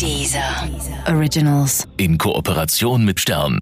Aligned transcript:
Dieser 0.00 0.68
Originals. 1.08 1.86
In 1.96 2.18
Kooperation 2.18 3.04
mit 3.04 3.20
Stern. 3.20 3.60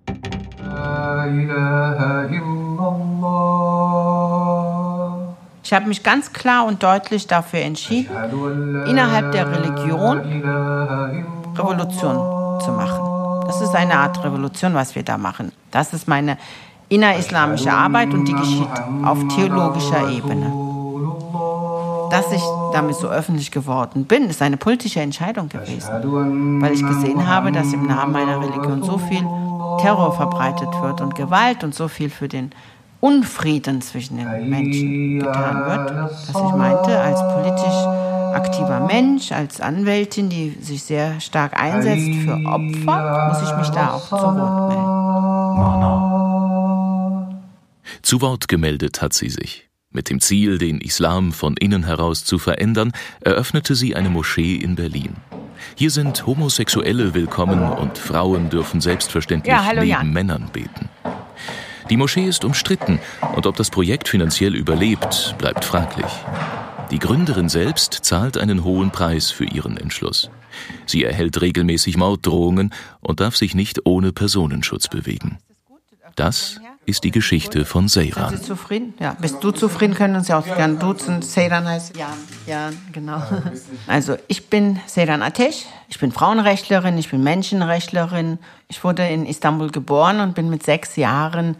Ich 5.62 5.72
habe 5.72 5.86
mich 5.86 6.02
ganz 6.02 6.32
klar 6.32 6.66
und 6.66 6.82
deutlich 6.82 7.26
dafür 7.26 7.60
entschieden, 7.60 8.10
innerhalb 8.86 9.32
der 9.32 9.50
Religion 9.50 10.18
Revolution 11.56 12.60
zu 12.60 12.72
machen. 12.72 13.46
Das 13.46 13.60
ist 13.60 13.74
eine 13.74 13.94
Art 13.94 14.22
Revolution, 14.24 14.74
was 14.74 14.94
wir 14.94 15.02
da 15.02 15.18
machen. 15.18 15.52
Das 15.70 15.92
ist 15.92 16.08
meine 16.08 16.38
innerislamische 16.88 17.72
Arbeit 17.72 18.12
und 18.14 18.26
die 18.26 18.34
geschieht 18.34 18.68
auf 19.04 19.18
theologischer 19.28 20.10
Ebene. 20.10 20.69
Dass 22.10 22.32
ich 22.32 22.42
damit 22.72 22.96
so 22.96 23.08
öffentlich 23.08 23.50
geworden 23.50 24.04
bin, 24.04 24.24
ist 24.24 24.42
eine 24.42 24.56
politische 24.56 25.00
Entscheidung 25.00 25.48
gewesen, 25.48 26.60
weil 26.60 26.72
ich 26.72 26.84
gesehen 26.84 27.26
habe, 27.26 27.52
dass 27.52 27.72
im 27.72 27.86
Namen 27.86 28.12
meiner 28.12 28.40
Religion 28.40 28.82
so 28.82 28.98
viel 28.98 29.24
Terror 29.80 30.12
verbreitet 30.14 30.68
wird 30.82 31.00
und 31.00 31.14
Gewalt 31.14 31.64
und 31.64 31.74
so 31.74 31.88
viel 31.88 32.10
für 32.10 32.28
den 32.28 32.50
Unfrieden 33.00 33.80
zwischen 33.80 34.18
den 34.18 34.50
Menschen 34.50 35.20
getan 35.20 35.64
wird, 35.66 35.90
dass 36.10 36.28
ich 36.28 36.54
meinte, 36.54 37.00
als 37.00 37.20
politisch 37.34 37.86
aktiver 38.34 38.80
Mensch, 38.80 39.32
als 39.32 39.60
Anwältin, 39.60 40.28
die 40.28 40.50
sich 40.60 40.82
sehr 40.82 41.18
stark 41.20 41.58
einsetzt 41.58 42.10
für 42.24 42.34
Opfer, 42.46 43.28
muss 43.28 43.42
ich 43.42 43.56
mich 43.56 43.68
da 43.70 43.94
auch 43.94 44.06
zu 44.06 44.16
Wort 44.16 44.68
melden. 44.68 45.00
Zu 48.02 48.20
Wort 48.20 48.48
gemeldet 48.48 49.00
hat 49.00 49.14
sie 49.14 49.30
sich. 49.30 49.69
Mit 49.92 50.08
dem 50.08 50.20
Ziel, 50.20 50.58
den 50.58 50.80
Islam 50.80 51.32
von 51.32 51.56
innen 51.56 51.82
heraus 51.82 52.24
zu 52.24 52.38
verändern, 52.38 52.92
eröffnete 53.22 53.74
sie 53.74 53.96
eine 53.96 54.08
Moschee 54.08 54.54
in 54.54 54.76
Berlin. 54.76 55.16
Hier 55.74 55.90
sind 55.90 56.26
Homosexuelle 56.26 57.12
willkommen 57.12 57.60
und 57.60 57.98
Frauen 57.98 58.50
dürfen 58.50 58.80
selbstverständlich 58.80 59.52
Ja, 59.52 59.64
hallo, 59.64 59.80
neben 59.80 59.90
Jan. 59.90 60.12
Männern 60.12 60.48
beten. 60.52 60.88
Die 61.90 61.96
Moschee 61.96 62.24
ist 62.24 62.44
umstritten 62.44 63.00
und 63.34 63.46
ob 63.46 63.56
das 63.56 63.70
Projekt 63.70 64.06
finanziell 64.06 64.54
überlebt, 64.54 65.34
bleibt 65.38 65.64
fraglich. 65.64 66.12
Die 66.92 67.00
Gründerin 67.00 67.48
selbst 67.48 67.92
zahlt 67.92 68.38
einen 68.38 68.62
hohen 68.62 68.92
Preis 68.92 69.32
für 69.32 69.44
ihren 69.44 69.76
Entschluss. 69.76 70.30
Sie 70.86 71.02
erhält 71.02 71.40
regelmäßig 71.40 71.96
Morddrohungen 71.96 72.72
und 73.00 73.18
darf 73.18 73.34
sich 73.34 73.56
nicht 73.56 73.86
ohne 73.86 74.12
Personenschutz 74.12 74.86
bewegen. 74.86 75.38
Das 76.14 76.60
ist 76.86 77.04
die 77.04 77.10
Geschichte 77.10 77.64
von 77.64 77.88
Sind 77.88 78.14
Seyran. 78.14 78.36
Sie 78.36 78.42
zufrieden? 78.42 78.94
Ja. 78.98 79.16
Bist 79.20 79.42
du 79.42 79.50
zufrieden? 79.50 79.94
Können 79.94 80.16
uns 80.16 80.28
ja 80.28 80.38
auch 80.38 80.44
gern 80.44 80.78
duzen. 80.78 81.22
Seyran 81.22 81.68
heißt 81.68 81.96
Jan. 81.96 82.08
Jan, 82.46 82.76
genau. 82.92 83.22
Also 83.86 84.16
ich 84.28 84.48
bin 84.48 84.80
Seyran 84.86 85.22
Ateş. 85.22 85.66
Ich 85.88 85.98
bin 85.98 86.10
Frauenrechtlerin, 86.12 86.98
ich 86.98 87.10
bin 87.10 87.22
Menschenrechtlerin. 87.22 88.38
Ich 88.68 88.82
wurde 88.82 89.06
in 89.06 89.26
Istanbul 89.26 89.70
geboren 89.70 90.20
und 90.20 90.34
bin 90.34 90.50
mit 90.50 90.62
sechs 90.62 90.96
Jahren 90.96 91.56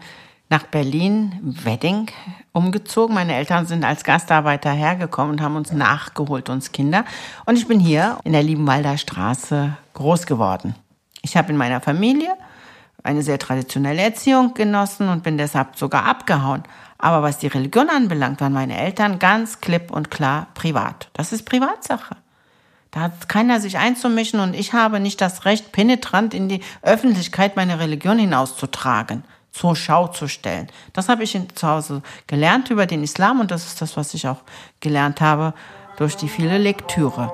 nach 0.49 0.63
Berlin, 0.63 1.39
Wedding, 1.41 2.07
umgezogen. 2.51 3.15
Meine 3.15 3.35
Eltern 3.35 3.65
sind 3.67 3.85
als 3.85 4.03
Gastarbeiter 4.03 4.71
hergekommen 4.71 5.33
und 5.33 5.41
haben 5.41 5.55
uns 5.55 5.71
nachgeholt, 5.71 6.49
uns 6.49 6.73
Kinder. 6.73 7.05
Und 7.45 7.57
ich 7.57 7.67
bin 7.67 7.79
hier 7.79 8.17
in 8.25 8.33
der 8.33 8.43
Liebenwalder 8.43 8.97
Straße 8.97 9.77
groß 9.93 10.25
geworden. 10.25 10.75
Ich 11.21 11.37
habe 11.37 11.51
in 11.51 11.57
meiner 11.57 11.79
Familie 11.79 12.33
eine 13.03 13.21
sehr 13.21 13.39
traditionelle 13.39 14.01
Erziehung 14.01 14.53
genossen 14.53 15.09
und 15.09 15.23
bin 15.23 15.37
deshalb 15.37 15.77
sogar 15.77 16.05
abgehauen. 16.05 16.63
Aber 16.97 17.23
was 17.23 17.39
die 17.39 17.47
Religion 17.47 17.89
anbelangt, 17.89 18.41
waren 18.41 18.53
meine 18.53 18.77
Eltern 18.77 19.17
ganz 19.17 19.59
klipp 19.59 19.91
und 19.91 20.11
klar 20.11 20.47
privat. 20.53 21.09
Das 21.13 21.33
ist 21.33 21.45
Privatsache. 21.45 22.15
Da 22.91 23.01
hat 23.01 23.29
keiner 23.29 23.59
sich 23.59 23.77
einzumischen 23.77 24.39
und 24.39 24.53
ich 24.53 24.73
habe 24.73 24.99
nicht 24.99 25.21
das 25.21 25.45
Recht, 25.45 25.71
penetrant 25.71 26.33
in 26.33 26.49
die 26.49 26.61
Öffentlichkeit 26.81 27.55
meine 27.55 27.79
Religion 27.79 28.19
hinauszutragen, 28.19 29.23
zur 29.51 29.75
Schau 29.75 30.07
zu 30.09 30.27
stellen. 30.27 30.67
Das 30.93 31.07
habe 31.07 31.23
ich 31.23 31.39
zu 31.55 31.67
Hause 31.67 32.01
gelernt 32.27 32.69
über 32.69 32.85
den 32.85 33.01
Islam 33.01 33.39
und 33.39 33.49
das 33.49 33.65
ist 33.65 33.81
das, 33.81 33.95
was 33.95 34.13
ich 34.13 34.27
auch 34.27 34.41
gelernt 34.81 35.21
habe 35.21 35.53
durch 35.97 36.17
die 36.17 36.29
viele 36.29 36.57
Lektüre. 36.57 37.33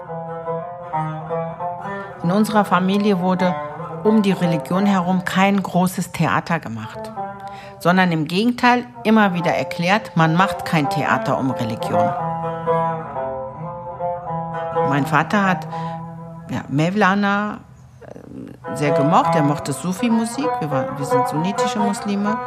In 2.23 2.31
unserer 2.31 2.63
Familie 2.63 3.19
wurde 3.19 3.56
um 4.03 4.22
die 4.22 4.31
Religion 4.31 4.85
herum 4.85 5.24
kein 5.25 5.62
großes 5.62 6.12
Theater 6.12 6.59
gemacht, 6.59 7.12
sondern 7.80 8.12
im 8.12 8.25
Gegenteil 8.28 8.85
immer 9.03 9.34
wieder 9.34 9.52
erklärt, 9.53 10.12
man 10.16 10.35
macht 10.35 10.66
kein 10.66 10.90
Theater 10.90 11.38
um 11.38 11.52
Religion. 11.52 12.09
Mein 14.90 15.06
Vater 15.06 15.44
hat 15.46 15.68
ja, 16.50 16.62
Mevlana 16.69 17.57
äh, 18.02 18.75
sehr 18.75 18.91
gemocht, 18.91 19.36
er 19.36 19.44
mochte 19.44 19.74
Sufi-Musik, 19.74 20.50
wir, 20.59 20.72
war- 20.72 20.97
wir 20.97 21.06
sind 21.06 21.28
sunnitische 21.28 21.80
Muslime 21.80 22.38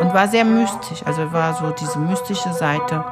und 0.00 0.14
war 0.14 0.28
sehr 0.28 0.44
mystisch, 0.44 1.02
also 1.04 1.32
war 1.32 1.54
so 1.54 1.70
diese 1.70 1.98
mystische 1.98 2.52
Seite 2.52 3.04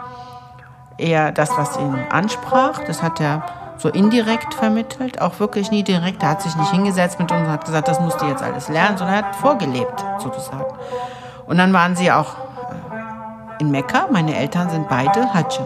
eher 0.99 1.33
das, 1.33 1.57
was 1.59 1.77
ihn 1.79 1.99
ansprach. 2.11 2.79
Das 2.87 3.03
hat 3.03 3.21
er 3.21 3.43
so 3.79 3.89
indirekt 3.89 4.55
vermittelt, 4.55 5.21
auch 5.21 5.39
wirklich 5.41 5.71
nie 5.71 5.83
direkt. 5.83 6.23
Er 6.23 6.31
hat 6.31 6.43
sich 6.43 6.55
nicht 6.57 6.71
hingesetzt 6.71 7.19
mit 7.19 7.31
uns 7.31 7.43
und 7.43 7.49
hat 7.49 7.65
gesagt, 7.65 7.89
das 7.89 8.01
musst 8.01 8.21
du 8.21 8.27
jetzt 8.27 8.43
alles 8.43 8.69
lernen, 8.69 8.97
sondern 8.97 9.17
er 9.17 9.25
hat 9.27 9.37
vorgelebt, 9.37 10.05
sozusagen. 10.19 10.65
Und 11.47 11.59
dann 11.59 11.73
waren 11.73 11.97
sie 11.97 12.11
auch 12.11 12.35
äh, 12.35 13.63
in 13.63 13.71
Mekka. 13.71 14.09
Meine 14.11 14.37
Eltern 14.37 14.71
sind 14.71 14.89
beide 14.89 15.33
Hajj. 15.33 15.61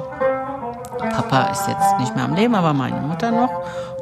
Papa 1.08 1.44
ist 1.50 1.66
jetzt 1.66 1.98
nicht 1.98 2.14
mehr 2.14 2.24
am 2.24 2.34
Leben, 2.34 2.54
aber 2.54 2.74
meine 2.74 3.00
Mutter 3.00 3.30
noch. 3.30 3.50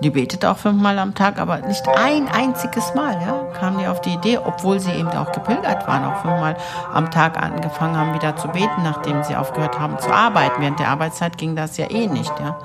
Die 0.00 0.10
betet 0.10 0.44
auch 0.44 0.56
fünfmal 0.56 0.98
am 0.98 1.14
Tag, 1.14 1.38
aber 1.38 1.58
nicht 1.58 1.86
ein 1.88 2.28
einziges 2.28 2.94
Mal, 2.94 3.14
ja, 3.20 3.34
kamen 3.58 3.78
die 3.78 3.86
auf 3.86 4.00
die 4.00 4.14
Idee, 4.14 4.38
obwohl 4.38 4.78
sie 4.78 4.92
eben 4.92 5.08
auch 5.10 5.32
gepilgert 5.32 5.86
waren, 5.88 6.04
auch 6.04 6.16
fünfmal 6.19 6.56
am 6.92 7.10
Tag 7.10 7.40
angefangen 7.40 7.96
haben, 7.96 8.14
wieder 8.14 8.36
zu 8.36 8.48
beten, 8.48 8.82
nachdem 8.84 9.22
sie 9.25 9.34
aufgehört 9.34 9.78
haben 9.78 9.98
zu 9.98 10.12
arbeiten. 10.12 10.60
Während 10.60 10.78
der 10.78 10.88
Arbeitszeit 10.88 11.36
ging 11.38 11.56
das 11.56 11.76
ja 11.76 11.90
eh 11.90 12.06
nicht, 12.06 12.32
ja. 12.40 12.56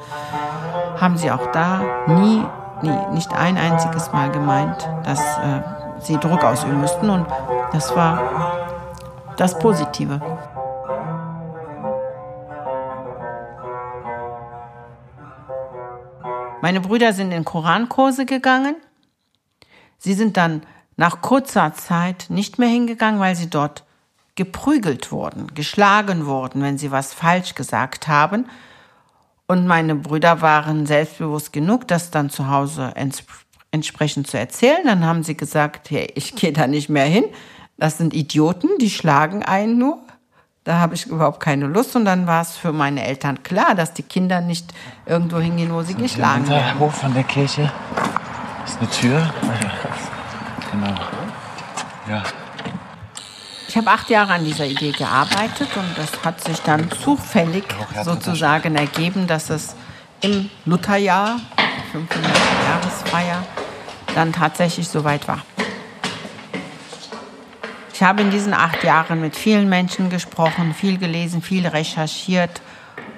Haben 1.00 1.18
sie 1.18 1.32
auch 1.32 1.52
da 1.52 1.82
nie, 2.08 2.46
nie, 2.82 2.98
nicht 3.14 3.34
ein 3.34 3.58
einziges 3.58 4.12
Mal 4.14 4.32
gemeint, 4.32 4.88
dass 5.04 5.20
äh, 5.20 5.62
sie 6.00 6.18
Druck 6.18 6.44
ausüben 6.44 6.80
müssten 6.80 7.10
und 7.10 7.26
das 7.72 7.96
war 7.96 8.68
das 9.38 9.58
Positive. 9.58 10.22
Meine 16.62 16.80
Brüder 16.80 17.12
sind 17.12 17.32
in 17.34 17.44
Korankurse 17.44 18.26
gegangen. 18.26 18.76
Sie 19.98 20.14
sind 20.14 20.38
dann 20.38 20.62
nach 20.96 21.22
kurzer 21.22 21.74
Zeit 21.74 22.28
nicht 22.30 22.60
mehr 22.60 22.70
hingegangen, 22.70 23.20
weil 23.20 23.36
sie 23.36 23.50
dort 23.50 23.84
geprügelt 24.36 25.12
wurden, 25.12 25.54
geschlagen 25.54 26.26
wurden, 26.26 26.62
wenn 26.62 26.78
sie 26.78 26.92
was 26.92 27.14
falsch 27.14 27.56
gesagt 27.56 28.08
haben. 28.08 28.46
Und 29.48 29.68
meine 29.68 29.96
Brüder 29.96 30.42
waren 30.42 30.86
selbstbewusst 30.86 31.54
genug, 31.54 31.88
das 31.88 32.12
dann 32.12 32.30
zu 32.30 32.50
Hause 32.50 32.94
ents 32.96 33.24
entsprechend 33.72 34.28
zu 34.28 34.38
erzählen. 34.38 34.86
Dann 34.86 35.04
haben 35.04 35.24
sie 35.24 35.36
gesagt, 35.36 35.90
hey, 35.90 36.12
ich 36.16 36.36
gehe 36.36 36.54
da 36.54 36.68
nicht 36.68 36.90
mehr 36.90 37.06
hin. 37.06 37.26
Das 37.78 37.98
sind 37.98 38.14
Idioten, 38.14 38.70
die 38.80 38.90
schlagen 38.90 39.44
einen 39.44 39.80
nur. 39.80 39.98
Da 40.64 40.80
habe 40.80 40.94
ich 40.96 41.08
überhaupt 41.08 41.40
keine 41.40 41.66
Lust. 41.66 41.96
Und 41.96 42.06
dann 42.06 42.28
war 42.28 42.42
es 42.42 42.56
für 42.56 42.72
meine 42.72 43.04
Eltern 43.04 43.42
klar, 43.44 43.76
dass 43.76 43.94
die 43.94 44.04
Kinder 44.04 44.42
nicht 44.42 44.74
irgendwo 45.06 45.40
hingehen, 45.40 45.74
wo 45.74 45.82
sie 45.82 45.96
geschlagen 45.96 46.48
werden. 46.48 46.66
Hinterhof 46.66 46.96
von 46.96 47.14
der 47.14 47.24
Kirche 47.24 47.72
ist 48.66 48.80
eine 48.80 48.90
Tür. 48.90 49.34
Genau. 50.72 50.96
Ja. 52.10 52.24
Ich 53.74 53.78
habe 53.78 53.90
acht 53.90 54.12
Jahre 54.12 54.34
an 54.34 54.46
dieser 54.46 54.68
Idee 54.68 54.92
gearbeitet 54.92 55.68
und 55.76 55.98
das 55.98 56.24
hat 56.24 56.40
sich 56.44 56.60
dann 56.60 56.92
zufällig 56.92 57.64
sozusagen 58.04 58.76
ergeben, 58.76 59.26
dass 59.26 59.50
es 59.50 59.76
im 60.22 60.52
Lutherjahr, 60.66 61.40
500 61.92 62.32
Jahresfeier, 62.70 63.44
dann 64.14 64.32
tatsächlich 64.32 64.88
soweit 64.88 65.28
war. 65.28 65.44
Ich 67.96 68.04
habe 68.04 68.22
in 68.22 68.30
diesen 68.30 68.54
acht 68.54 68.84
Jahren 68.84 69.20
mit 69.20 69.36
vielen 69.36 69.68
Menschen 69.70 70.12
gesprochen, 70.12 70.76
viel 70.76 71.00
gelesen, 71.00 71.42
viel 71.42 71.66
recherchiert 71.66 72.62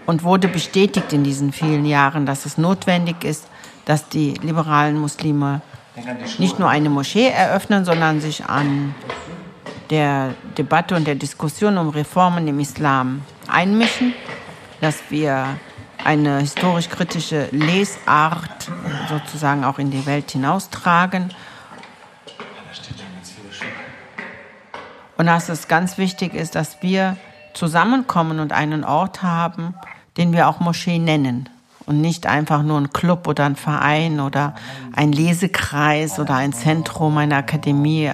und 0.05 0.23
wurde 0.23 0.47
bestätigt 0.47 1.11
in 1.11 1.25
diesen 1.25 1.51
vielen 1.51 1.83
Jahren, 1.83 2.25
dass 2.25 2.45
es 2.45 2.57
notwendig 2.57 3.25
ist, 3.25 3.45
dass 3.83 4.07
die 4.07 4.35
liberalen 4.35 4.97
Muslime 4.97 5.59
nicht 6.37 6.59
nur 6.59 6.69
eine 6.69 6.89
Moschee 6.89 7.27
eröffnen, 7.27 7.83
sondern 7.83 8.21
sich 8.21 8.45
an 8.45 8.95
der 9.89 10.33
Debatte 10.57 10.95
und 10.95 11.05
der 11.05 11.15
Diskussion 11.15 11.77
um 11.77 11.89
Reformen 11.89 12.47
im 12.47 12.59
Islam 12.59 13.21
einmischen, 13.47 14.13
dass 14.81 15.01
wir 15.09 15.57
eine 16.03 16.39
historisch-kritische 16.39 17.47
Lesart 17.51 18.71
sozusagen 19.09 19.63
auch 19.63 19.79
in 19.79 19.91
die 19.91 20.05
Welt 20.05 20.31
hinaustragen. 20.31 21.33
Und 25.17 25.27
dass 25.27 25.49
es 25.49 25.67
ganz 25.67 25.97
wichtig 25.97 26.33
ist, 26.33 26.55
dass 26.55 26.81
wir 26.81 27.17
zusammenkommen 27.53 28.39
und 28.39 28.51
einen 28.51 28.83
Ort 28.83 29.23
haben, 29.23 29.75
den 30.17 30.33
wir 30.33 30.47
auch 30.47 30.59
Moschee 30.59 30.99
nennen. 30.99 31.49
Und 31.85 32.01
nicht 32.01 32.27
einfach 32.27 32.63
nur 32.63 32.79
ein 32.79 32.91
Club 32.91 33.27
oder 33.27 33.45
ein 33.45 33.55
Verein 33.55 34.19
oder 34.19 34.55
ein 34.95 35.11
Lesekreis 35.11 36.19
oder 36.19 36.35
ein 36.35 36.53
Zentrum, 36.53 37.17
eine 37.17 37.35
Akademie, 37.35 38.11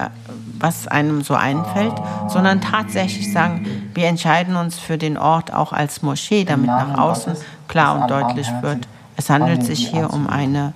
was 0.58 0.86
einem 0.86 1.22
so 1.22 1.34
einfällt, 1.34 1.94
sondern 2.28 2.60
tatsächlich 2.60 3.32
sagen, 3.32 3.90
wir 3.94 4.06
entscheiden 4.06 4.56
uns 4.56 4.78
für 4.78 4.98
den 4.98 5.16
Ort 5.16 5.52
auch 5.52 5.72
als 5.72 6.02
Moschee, 6.02 6.44
damit 6.44 6.66
nach 6.66 6.98
außen 6.98 7.34
klar 7.68 8.00
und 8.00 8.10
deutlich 8.10 8.48
wird, 8.60 8.86
es 9.16 9.30
handelt 9.30 9.64
sich 9.64 9.88
hier 9.88 10.12
um 10.12 10.26
eine 10.28 10.72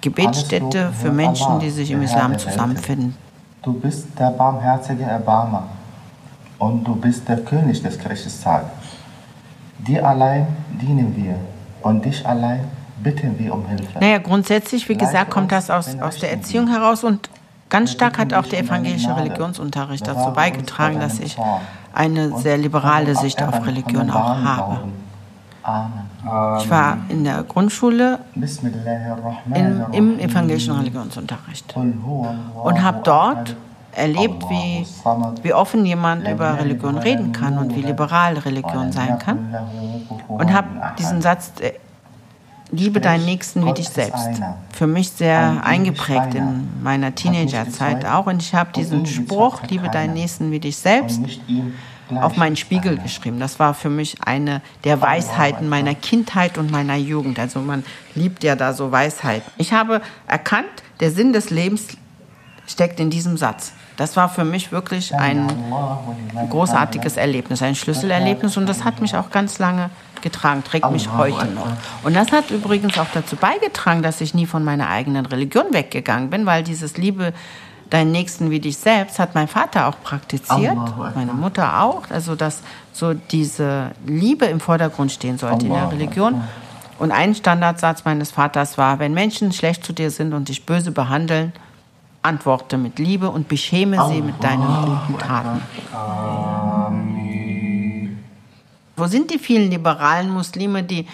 Gebetsstätte 0.00 0.92
für 0.92 1.10
Menschen, 1.10 1.60
die 1.60 1.70
sich 1.70 1.90
im 1.90 2.02
Islam 2.02 2.38
zusammenfinden. 2.38 3.16
Du 3.62 3.74
bist 3.74 4.06
der 4.18 4.30
barmherzige 4.30 5.04
Erbarmer 5.04 5.64
und 6.58 6.84
du 6.84 6.96
bist 6.96 7.28
der 7.28 7.38
König 7.38 7.82
des 7.82 7.98
Gerichtstages. 7.98 8.70
Dir 9.78 10.06
allein 10.06 10.46
dienen 10.80 11.14
wir 11.16 11.36
und 11.82 12.04
dich 12.04 12.26
allein 12.26 12.64
bitten 13.02 13.38
wir 13.38 13.54
um 13.54 13.66
Hilfe. 13.66 13.98
Naja, 13.98 14.18
grundsätzlich, 14.18 14.88
wie 14.88 14.96
gesagt, 14.96 15.30
kommt 15.30 15.52
das 15.52 15.70
aus, 15.70 15.96
aus 16.00 16.18
der 16.18 16.32
Erziehung 16.32 16.68
heraus 16.68 17.04
und 17.04 17.30
ganz 17.68 17.92
stark 17.92 18.18
hat 18.18 18.34
auch 18.34 18.46
der 18.46 18.60
evangelische 18.60 19.16
Religionsunterricht 19.16 20.06
dazu 20.06 20.32
beigetragen, 20.32 21.00
dass 21.00 21.18
ich 21.18 21.36
eine 21.92 22.36
sehr 22.38 22.58
liberale 22.58 23.14
Sicht 23.16 23.42
auf 23.42 23.66
Religion 23.66 24.10
auch 24.10 24.42
habe. 24.42 24.80
Ich 26.60 26.70
war 26.70 26.98
in 27.08 27.24
der 27.24 27.42
Grundschule 27.44 28.18
in, 29.54 29.84
im 29.92 30.18
evangelischen 30.18 30.74
Religionsunterricht 30.74 31.74
und 31.76 32.82
habe 32.82 33.00
dort 33.04 33.56
erlebt, 33.92 34.44
wie, 34.48 34.86
wie 35.42 35.52
offen 35.52 35.84
jemand 35.84 36.26
über 36.26 36.58
Religion 36.58 36.96
reden 36.98 37.32
kann 37.32 37.58
und 37.58 37.74
wie 37.74 37.82
liberal 37.82 38.38
Religion 38.38 38.92
sein 38.92 39.18
kann. 39.18 39.54
Und 40.40 40.52
habe 40.52 40.68
diesen 40.98 41.22
Satz, 41.22 41.52
äh, 41.60 41.72
liebe 42.70 43.00
deinen 43.00 43.24
Nächsten 43.24 43.66
wie 43.66 43.72
dich 43.72 43.88
selbst, 43.88 44.28
für 44.72 44.86
mich 44.86 45.10
sehr 45.10 45.64
eingeprägt 45.64 46.34
in 46.34 46.82
meiner 46.82 47.14
Teenagerzeit 47.14 48.06
auch. 48.06 48.26
Und 48.26 48.42
ich 48.42 48.54
habe 48.54 48.72
diesen 48.72 49.06
Spruch, 49.06 49.62
liebe 49.68 49.88
deinen 49.88 50.14
Nächsten 50.14 50.50
wie 50.50 50.60
dich 50.60 50.76
selbst, 50.76 51.20
auf 52.14 52.36
meinen 52.36 52.56
Spiegel 52.56 52.98
geschrieben. 52.98 53.38
Das 53.38 53.58
war 53.58 53.74
für 53.74 53.90
mich 53.90 54.16
eine 54.24 54.62
der 54.84 55.00
Weisheiten 55.00 55.68
meiner 55.68 55.94
Kindheit 55.94 56.58
und 56.58 56.70
meiner 56.70 56.96
Jugend. 56.96 57.38
Also 57.38 57.60
man 57.60 57.84
liebt 58.14 58.42
ja 58.42 58.56
da 58.56 58.72
so 58.72 58.90
Weisheiten. 58.90 59.50
Ich 59.58 59.72
habe 59.72 60.00
erkannt, 60.26 60.66
der 61.00 61.10
Sinn 61.10 61.32
des 61.32 61.50
Lebens 61.50 61.86
steckt 62.66 63.00
in 63.00 63.10
diesem 63.10 63.36
Satz. 63.36 63.72
Das 64.00 64.16
war 64.16 64.30
für 64.30 64.46
mich 64.46 64.72
wirklich 64.72 65.14
ein 65.14 65.46
großartiges 66.48 67.18
Erlebnis, 67.18 67.60
ein 67.60 67.74
Schlüsselerlebnis. 67.74 68.56
Und 68.56 68.66
das 68.66 68.82
hat 68.82 69.02
mich 69.02 69.14
auch 69.14 69.28
ganz 69.28 69.58
lange 69.58 69.90
getragen, 70.22 70.64
trägt 70.64 70.90
mich 70.90 71.12
heute 71.12 71.44
noch. 71.48 71.66
Und 72.02 72.16
das 72.16 72.32
hat 72.32 72.50
übrigens 72.50 72.98
auch 72.98 73.08
dazu 73.12 73.36
beigetragen, 73.36 74.02
dass 74.02 74.22
ich 74.22 74.32
nie 74.32 74.46
von 74.46 74.64
meiner 74.64 74.88
eigenen 74.88 75.26
Religion 75.26 75.66
weggegangen 75.72 76.30
bin, 76.30 76.46
weil 76.46 76.62
dieses 76.62 76.96
Liebe 76.96 77.34
deinen 77.90 78.10
Nächsten 78.10 78.50
wie 78.50 78.58
dich 78.58 78.78
selbst 78.78 79.18
hat 79.18 79.34
mein 79.34 79.48
Vater 79.48 79.86
auch 79.86 79.96
praktiziert, 80.02 80.78
meine 81.14 81.34
Mutter 81.34 81.82
auch, 81.82 82.04
also 82.08 82.36
dass 82.36 82.62
so 82.94 83.12
diese 83.12 83.90
Liebe 84.06 84.46
im 84.46 84.60
Vordergrund 84.60 85.12
stehen 85.12 85.36
sollte 85.36 85.66
in 85.66 85.74
der 85.74 85.92
Religion. 85.92 86.42
Und 86.98 87.12
ein 87.12 87.34
Standardsatz 87.34 88.06
meines 88.06 88.30
Vaters 88.30 88.78
war, 88.78 88.98
wenn 88.98 89.12
Menschen 89.12 89.52
schlecht 89.52 89.84
zu 89.84 89.92
dir 89.92 90.10
sind 90.10 90.32
und 90.32 90.48
dich 90.48 90.64
böse 90.64 90.90
behandeln, 90.90 91.52
antworte 92.22 92.76
mit 92.76 92.98
Liebe 92.98 93.30
und 93.30 93.48
beschäme 93.48 94.08
sie 94.08 94.20
mit 94.20 94.42
deinen 94.42 94.66
guten 94.66 95.18
Taten. 95.18 95.62
Wo 98.96 99.06
sind 99.06 99.30
die 99.30 99.38
vielen 99.38 99.70
liberalen 99.70 100.30
Muslime, 100.30 100.82
die 100.82 101.06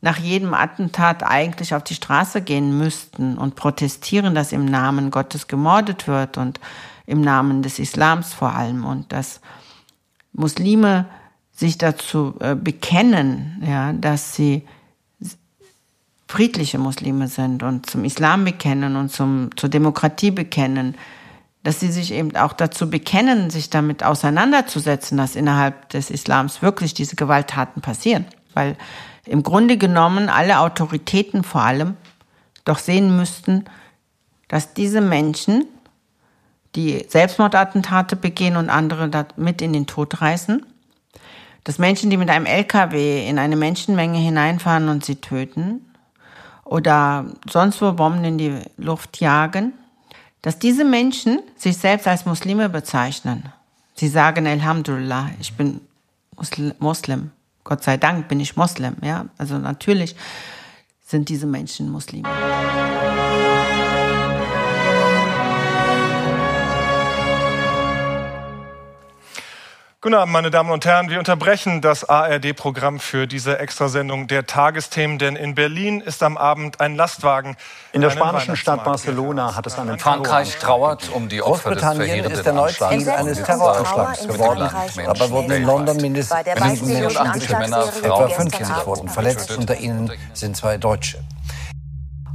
nach 0.00 0.18
jedem 0.18 0.54
Attentat 0.54 1.22
eigentlich 1.22 1.74
auf 1.74 1.82
die 1.82 1.94
Straße 1.94 2.42
gehen 2.42 2.76
müssten 2.76 3.38
und 3.38 3.56
protestieren, 3.56 4.34
dass 4.34 4.52
im 4.52 4.66
Namen 4.66 5.10
Gottes 5.10 5.46
gemordet 5.46 6.06
wird 6.06 6.36
und 6.36 6.60
im 7.06 7.22
Namen 7.22 7.62
des 7.62 7.78
Islams 7.78 8.34
vor 8.34 8.52
allem 8.52 8.84
und 8.84 9.12
dass 9.12 9.40
Muslime 10.34 11.06
sich 11.52 11.78
dazu 11.78 12.34
äh, 12.40 12.54
bekennen, 12.54 13.62
ja, 13.66 13.92
dass 13.92 14.34
sie 14.34 14.64
friedliche 16.34 16.78
Muslime 16.78 17.28
sind 17.28 17.62
und 17.62 17.88
zum 17.88 18.04
Islam 18.04 18.44
bekennen 18.44 18.96
und 18.96 19.08
zum, 19.08 19.50
zur 19.54 19.68
Demokratie 19.68 20.32
bekennen, 20.32 20.96
dass 21.62 21.78
sie 21.78 21.92
sich 21.92 22.12
eben 22.12 22.34
auch 22.34 22.52
dazu 22.52 22.90
bekennen, 22.90 23.50
sich 23.50 23.70
damit 23.70 24.02
auseinanderzusetzen, 24.02 25.16
dass 25.16 25.36
innerhalb 25.36 25.90
des 25.90 26.10
Islams 26.10 26.60
wirklich 26.60 26.92
diese 26.92 27.14
Gewalttaten 27.14 27.82
passieren. 27.82 28.24
Weil 28.52 28.76
im 29.26 29.44
Grunde 29.44 29.76
genommen 29.76 30.28
alle 30.28 30.58
Autoritäten 30.58 31.44
vor 31.44 31.60
allem 31.60 31.96
doch 32.64 32.78
sehen 32.78 33.16
müssten, 33.16 33.66
dass 34.48 34.74
diese 34.74 35.00
Menschen, 35.00 35.66
die 36.74 37.06
Selbstmordattentate 37.08 38.16
begehen 38.16 38.56
und 38.56 38.70
andere 38.70 39.08
mit 39.36 39.62
in 39.62 39.72
den 39.72 39.86
Tod 39.86 40.20
reißen, 40.20 40.66
dass 41.62 41.78
Menschen, 41.78 42.10
die 42.10 42.16
mit 42.16 42.28
einem 42.28 42.46
LKW 42.46 43.24
in 43.24 43.38
eine 43.38 43.54
Menschenmenge 43.54 44.18
hineinfahren 44.18 44.88
und 44.88 45.04
sie 45.04 45.16
töten, 45.16 45.93
oder 46.64 47.26
sonst 47.50 47.80
wo 47.80 47.92
Bomben 47.92 48.24
in 48.24 48.38
die 48.38 48.58
Luft 48.76 49.20
jagen, 49.20 49.72
dass 50.42 50.58
diese 50.58 50.84
Menschen 50.84 51.40
sich 51.56 51.76
selbst 51.76 52.06
als 52.06 52.26
Muslime 52.26 52.68
bezeichnen. 52.68 53.52
Sie 53.94 54.08
sagen 54.08 54.46
Alhamdulillah, 54.46 55.30
ich 55.40 55.56
bin 55.56 55.80
Muslim. 56.78 57.30
Gott 57.62 57.82
sei 57.82 57.96
Dank 57.96 58.28
bin 58.28 58.40
ich 58.40 58.56
Muslim. 58.56 58.96
Ja, 59.02 59.26
also 59.38 59.58
natürlich 59.58 60.16
sind 61.00 61.28
diese 61.28 61.46
Menschen 61.46 61.90
Muslime. 61.90 62.28
Guten 70.04 70.16
Abend, 70.16 70.34
meine 70.34 70.50
Damen 70.50 70.70
und 70.70 70.84
Herren. 70.84 71.08
Wir 71.08 71.18
unterbrechen 71.18 71.80
das 71.80 72.06
ARD-Programm 72.06 73.00
für 73.00 73.26
diese 73.26 73.58
Extrasendung 73.58 74.26
der 74.26 74.44
Tagesthemen, 74.44 75.18
denn 75.18 75.34
in 75.34 75.54
Berlin 75.54 76.02
ist 76.02 76.22
am 76.22 76.36
Abend 76.36 76.78
ein 76.78 76.94
Lastwagen. 76.94 77.56
In 77.94 78.02
der 78.02 78.10
spanischen 78.10 78.54
Stadt 78.54 78.84
Barcelona 78.84 79.56
hat 79.56 79.66
es 79.66 79.78
einen 79.78 79.98
Frankreich 79.98 80.58
trauert 80.58 81.08
um 81.14 81.30
die 81.30 81.40
Opfer 81.40 81.70
des 81.70 81.80
Großbritannien 81.82 82.30
ist 82.30 82.44
erneut 82.44 82.72
Ziel 82.72 83.08
eines 83.08 83.42
Terroranschlags 83.44 84.28
geworden. 84.28 84.68
Dabei 84.94 85.30
wurden 85.30 85.52
in 85.52 85.62
London 85.62 85.96
mindestens 85.96 86.38
sieben 86.74 87.00
Menschen 87.00 87.32
getötet. 87.32 88.02
Etwa 88.02 88.28
50 88.28 88.66
wurden 88.84 89.08
verletzt, 89.08 89.56
unter 89.56 89.78
ihnen 89.78 90.12
sind 90.34 90.54
zwei 90.54 90.76
Deutsche. 90.76 91.24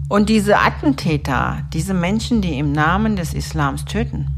Und 0.07 0.29
diese 0.29 0.57
Attentäter, 0.57 1.59
diese 1.71 1.93
Menschen, 1.93 2.41
die 2.41 2.57
im 2.57 2.71
Namen 2.71 3.15
des 3.15 3.35
Islams 3.35 3.85
töten, 3.85 4.33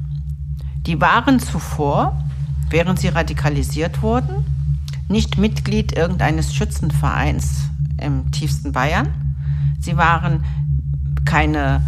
die 0.85 1.00
waren 1.00 1.39
zuvor 1.39 2.21
während 2.71 2.99
sie 2.99 3.09
radikalisiert 3.09 4.01
wurden, 4.01 4.45
nicht 5.07 5.37
Mitglied 5.37 5.95
irgendeines 5.95 6.55
Schützenvereins 6.55 7.69
im 7.99 8.31
tiefsten 8.31 8.71
Bayern. 8.71 9.09
Sie 9.79 9.97
waren 9.97 10.43
keine 11.25 11.81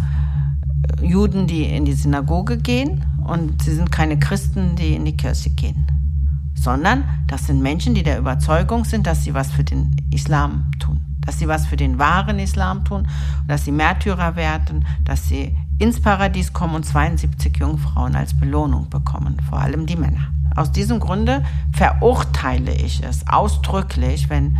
Juden, 1.02 1.46
die 1.46 1.64
in 1.64 1.84
die 1.84 1.94
Synagoge 1.94 2.58
gehen 2.58 3.04
und 3.24 3.62
sie 3.62 3.74
sind 3.74 3.90
keine 3.90 4.18
Christen, 4.18 4.76
die 4.76 4.94
in 4.94 5.04
die 5.04 5.16
Kirche 5.16 5.50
gehen, 5.50 5.86
sondern 6.54 7.04
das 7.26 7.46
sind 7.46 7.62
Menschen, 7.62 7.94
die 7.94 8.02
der 8.02 8.18
Überzeugung 8.18 8.84
sind, 8.84 9.06
dass 9.06 9.24
sie 9.24 9.34
was 9.34 9.50
für 9.50 9.64
den 9.64 9.96
Islam 10.10 10.70
tun, 10.78 11.00
dass 11.20 11.38
sie 11.38 11.48
was 11.48 11.66
für 11.66 11.76
den 11.76 11.98
wahren 11.98 12.38
Islam 12.38 12.84
tun, 12.84 13.08
dass 13.48 13.64
sie 13.64 13.72
Märtyrer 13.72 14.36
werden, 14.36 14.86
dass 15.04 15.28
sie 15.28 15.56
ins 15.78 16.00
Paradies 16.00 16.52
kommen 16.52 16.74
und 16.76 16.84
72 16.84 17.56
Jungfrauen 17.56 18.14
als 18.14 18.34
Belohnung 18.34 18.90
bekommen, 18.90 19.36
vor 19.48 19.58
allem 19.60 19.86
die 19.86 19.96
Männer. 19.96 20.28
Aus 20.56 20.72
diesem 20.72 21.00
Grunde 21.00 21.42
verurteile 21.72 22.74
ich 22.74 23.02
es 23.02 23.26
ausdrücklich, 23.26 24.30
wenn 24.30 24.56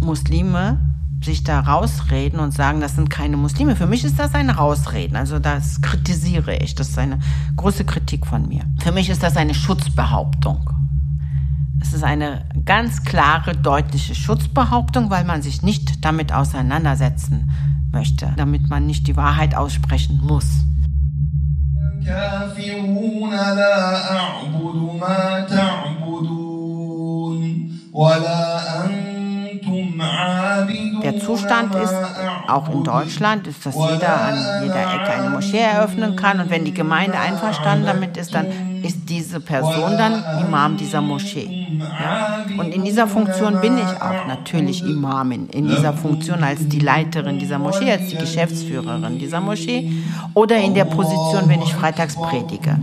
Muslime 0.00 0.78
sich 1.20 1.42
da 1.42 1.60
rausreden 1.60 2.38
und 2.38 2.52
sagen, 2.54 2.80
das 2.80 2.94
sind 2.94 3.10
keine 3.10 3.36
Muslime. 3.36 3.74
Für 3.74 3.86
mich 3.86 4.04
ist 4.04 4.18
das 4.18 4.34
ein 4.34 4.50
Rausreden. 4.50 5.16
Also 5.16 5.38
das 5.38 5.80
kritisiere 5.80 6.56
ich. 6.56 6.74
Das 6.74 6.90
ist 6.90 6.98
eine 6.98 7.18
große 7.56 7.84
Kritik 7.84 8.26
von 8.26 8.46
mir. 8.48 8.62
Für 8.78 8.92
mich 8.92 9.08
ist 9.08 9.22
das 9.22 9.36
eine 9.36 9.54
Schutzbehauptung. 9.54 10.70
Es 11.80 11.92
ist 11.92 12.04
eine 12.04 12.44
ganz 12.64 13.04
klare, 13.04 13.56
deutliche 13.56 14.14
Schutzbehauptung, 14.14 15.10
weil 15.10 15.24
man 15.24 15.42
sich 15.42 15.62
nicht 15.62 16.04
damit 16.04 16.32
auseinandersetzen 16.32 17.50
möchte, 17.92 18.32
damit 18.36 18.68
man 18.68 18.86
nicht 18.86 19.06
die 19.06 19.16
Wahrheit 19.16 19.54
aussprechen 19.54 20.20
muss. 20.22 20.64
الكافرون 22.07 23.31
لا 23.31 24.11
أعبد 24.15 24.75
ما 25.01 25.47
تعبدون 25.49 27.41
ولا 27.93 28.59
أنتم 28.85 30.01
عابدون 30.01 31.01
Der 31.01 31.19
Zustand 31.19 31.75
ist, 31.75 31.93
auch 32.47 32.69
in 32.69 32.83
Deutschland, 32.83 33.47
ist, 33.47 33.65
dass 33.65 33.75
jeder 33.75 34.21
an 34.21 34.63
jeder 34.63 34.93
Ecke 34.95 35.11
eine 35.11 35.29
Moschee 35.29 35.59
eröffnen 35.59 36.15
kann 36.15 36.39
und 36.39 36.49
wenn 36.49 36.63
die 36.65 36.73
Gemeinde 36.73 37.17
einverstanden 37.17 37.85
damit 37.85 38.15
ist, 38.17 38.33
dann 38.33 38.66
ist 38.82 39.08
diese 39.08 39.40
Person 39.40 39.96
dann 39.96 40.22
Imam 40.44 40.76
dieser 40.76 41.00
Moschee. 41.00 41.68
Ja? 41.78 42.44
Und 42.58 42.74
in 42.74 42.84
dieser 42.84 43.06
Funktion 43.06 43.60
bin 43.60 43.76
ich 43.78 44.02
auch 44.02 44.26
natürlich 44.26 44.82
Imamin, 44.82 45.48
in 45.48 45.68
dieser 45.68 45.92
Funktion 45.92 46.42
als 46.42 46.66
die 46.68 46.80
Leiterin 46.80 47.38
dieser 47.38 47.58
Moschee, 47.58 47.90
als 47.90 48.08
die 48.08 48.16
Geschäftsführerin 48.16 49.18
dieser 49.18 49.40
Moschee 49.40 49.92
oder 50.34 50.56
in 50.56 50.74
der 50.74 50.84
Position, 50.84 51.48
wenn 51.48 51.62
ich 51.62 51.74
freitags 51.74 52.16
predige. 52.16 52.78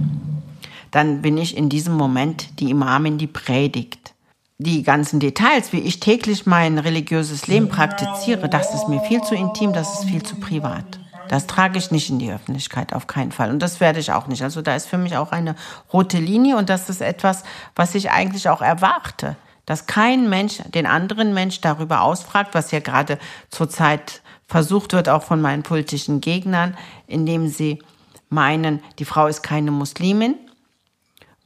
Dann 0.91 1.21
bin 1.21 1.37
ich 1.37 1.57
in 1.57 1.69
diesem 1.69 1.95
Moment 1.95 2.59
die 2.59 2.69
Imamin, 2.69 3.17
die 3.17 3.27
predigt. 3.27 4.13
Die 4.57 4.83
ganzen 4.83 5.19
Details, 5.19 5.73
wie 5.73 5.79
ich 5.79 5.99
täglich 5.99 6.45
mein 6.45 6.77
religiöses 6.77 7.47
Leben 7.47 7.67
praktiziere, 7.67 8.47
das 8.47 8.73
ist 8.73 8.87
mir 8.87 9.01
viel 9.01 9.21
zu 9.21 9.35
intim, 9.35 9.73
das 9.73 9.99
ist 9.99 10.09
viel 10.09 10.23
zu 10.23 10.37
privat. 10.37 10.85
Das 11.29 11.47
trage 11.47 11.77
ich 11.77 11.91
nicht 11.91 12.09
in 12.09 12.19
die 12.19 12.31
Öffentlichkeit, 12.31 12.93
auf 12.93 13.07
keinen 13.07 13.31
Fall. 13.31 13.49
Und 13.49 13.59
das 13.59 13.79
werde 13.79 13.99
ich 13.99 14.11
auch 14.11 14.27
nicht. 14.27 14.43
Also 14.43 14.61
da 14.61 14.75
ist 14.75 14.87
für 14.87 14.97
mich 14.97 15.17
auch 15.17 15.31
eine 15.31 15.55
rote 15.91 16.17
Linie 16.17 16.57
und 16.57 16.69
das 16.69 16.89
ist 16.89 17.01
etwas, 17.01 17.43
was 17.75 17.95
ich 17.95 18.11
eigentlich 18.11 18.49
auch 18.49 18.61
erwarte. 18.61 19.35
Dass 19.65 19.87
kein 19.87 20.29
Mensch 20.29 20.59
den 20.73 20.85
anderen 20.85 21.33
Mensch 21.33 21.61
darüber 21.61 22.01
ausfragt, 22.01 22.53
was 22.53 22.71
ja 22.71 22.79
gerade 22.79 23.17
zurzeit 23.49 24.21
versucht 24.47 24.93
wird, 24.93 25.09
auch 25.09 25.23
von 25.23 25.41
meinen 25.41 25.63
politischen 25.63 26.21
Gegnern, 26.21 26.77
indem 27.07 27.47
sie 27.47 27.79
meinen, 28.29 28.83
die 28.99 29.05
Frau 29.05 29.27
ist 29.27 29.41
keine 29.41 29.71
Muslimin 29.71 30.35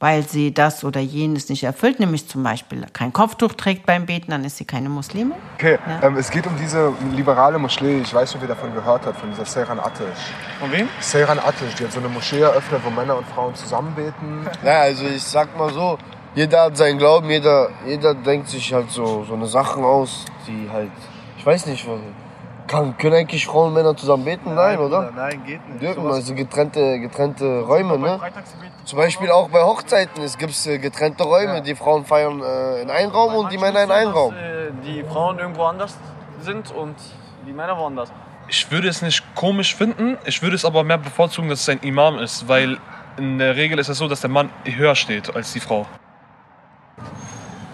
weil 0.00 0.26
sie 0.26 0.52
das 0.52 0.82
oder 0.82 0.98
jenes 0.98 1.50
nicht 1.50 1.62
erfüllt, 1.62 2.00
nämlich 2.00 2.26
zum 2.26 2.42
Beispiel 2.42 2.86
kein 2.92 3.12
Kopftuch 3.12 3.52
trägt 3.52 3.84
beim 3.84 4.06
Beten, 4.06 4.30
dann 4.30 4.44
ist 4.44 4.56
sie 4.56 4.64
keine 4.64 4.88
Muslime. 4.88 5.34
Okay, 5.56 5.78
ja. 5.86 6.06
ähm, 6.08 6.16
es 6.16 6.30
geht 6.30 6.46
um 6.46 6.56
diese 6.56 6.92
liberale 7.14 7.58
Moschee, 7.58 8.00
ich 8.00 8.12
weiß 8.12 8.32
nicht, 8.34 8.40
wer 8.40 8.48
davon 8.48 8.74
gehört 8.74 9.04
hat, 9.04 9.14
von 9.16 9.30
dieser 9.30 9.44
Seyran 9.44 9.78
Atesh. 9.78 10.18
Von 10.58 10.72
wem? 10.72 10.88
Seyran 11.00 11.38
Atesh, 11.38 11.74
die 11.74 11.84
hat 11.84 11.92
so 11.92 12.00
eine 12.00 12.08
Moschee 12.08 12.40
eröffnet, 12.40 12.80
wo 12.82 12.88
Männer 12.90 13.18
und 13.18 13.26
Frauen 13.28 13.54
zusammen 13.54 13.94
beten. 13.94 14.46
Naja, 14.62 14.80
also 14.80 15.04
ich 15.04 15.22
sag 15.22 15.56
mal 15.56 15.72
so, 15.72 15.98
jeder 16.34 16.64
hat 16.64 16.76
seinen 16.76 16.98
Glauben, 16.98 17.28
jeder, 17.28 17.68
jeder 17.86 18.14
denkt 18.14 18.48
sich 18.48 18.72
halt 18.72 18.90
so, 18.90 19.24
so 19.24 19.34
eine 19.34 19.46
Sachen 19.46 19.84
aus, 19.84 20.24
die 20.46 20.68
halt, 20.70 20.90
ich 21.36 21.44
weiß 21.44 21.66
nicht, 21.66 21.86
kann, 22.70 22.96
können 22.96 23.16
eigentlich 23.16 23.46
Frauen 23.46 23.68
und 23.68 23.74
Männer 23.74 23.96
zusammen 23.96 24.24
beten? 24.24 24.54
Nein, 24.54 24.76
nein 24.76 24.78
oder? 24.78 25.10
Nein, 25.10 25.42
geht 25.44 25.68
nicht. 25.68 25.82
Dürfen, 25.82 26.06
also 26.06 26.34
getrennte, 26.34 27.00
getrennte 27.00 27.62
Räume, 27.62 27.98
ne? 27.98 28.20
Zum 28.84 28.96
Beispiel 28.96 29.30
auch 29.30 29.48
bei 29.48 29.62
Hochzeiten. 29.62 30.22
Es 30.22 30.38
gibt 30.38 30.54
äh, 30.66 30.78
getrennte 30.78 31.24
Räume. 31.24 31.54
Ja. 31.54 31.60
Die 31.60 31.74
Frauen 31.74 32.04
feiern 32.04 32.40
äh, 32.40 32.82
in 32.82 32.90
einem 32.90 33.10
Raum 33.10 33.34
und 33.34 33.52
die 33.52 33.58
Männer 33.58 33.82
in 33.82 33.90
einem 33.90 34.12
Raum. 34.12 34.34
Äh, 34.34 34.70
die 34.84 35.02
Frauen 35.02 35.38
irgendwo 35.40 35.64
anders 35.64 35.96
sind 36.40 36.72
und 36.72 36.94
die 37.44 37.52
Männer 37.52 37.76
woanders. 37.76 38.12
Ich 38.46 38.70
würde 38.70 38.88
es 38.88 39.02
nicht 39.02 39.22
komisch 39.34 39.74
finden, 39.74 40.16
ich 40.24 40.42
würde 40.42 40.56
es 40.56 40.64
aber 40.64 40.82
mehr 40.84 40.98
bevorzugen, 40.98 41.48
dass 41.48 41.60
es 41.60 41.68
ein 41.68 41.80
Imam 41.80 42.18
ist, 42.18 42.48
weil 42.48 42.78
in 43.16 43.38
der 43.38 43.56
Regel 43.56 43.78
ist 43.78 43.88
es 43.88 43.98
so, 43.98 44.08
dass 44.08 44.20
der 44.20 44.30
Mann 44.30 44.50
höher 44.64 44.94
steht 44.94 45.34
als 45.34 45.52
die 45.52 45.60
Frau. 45.60 45.86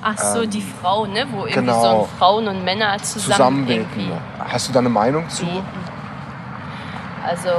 Ach 0.08 0.18
so, 0.18 0.42
ähm, 0.42 0.50
die 0.50 0.62
Frau, 0.62 1.06
ne? 1.06 1.26
Wo 1.32 1.46
irgendwie 1.46 1.54
genau. 1.54 2.02
so 2.02 2.08
Frauen 2.16 2.46
und 2.46 2.64
Männer 2.64 2.96
zusammen 2.98 3.32
Zusammenbeten. 3.32 3.86
Irgendwie. 3.96 4.12
Hast 4.38 4.68
du 4.68 4.72
da 4.72 4.78
eine 4.78 4.88
Meinung 4.88 5.28
zu? 5.28 5.44
Also, 7.26 7.50